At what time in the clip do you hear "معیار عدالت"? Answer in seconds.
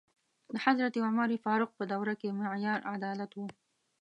2.39-3.31